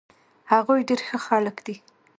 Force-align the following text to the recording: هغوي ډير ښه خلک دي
هغوي 0.51 0.81
ډير 0.87 1.01
ښه 1.07 1.17
خلک 1.27 1.57
دي 1.65 1.75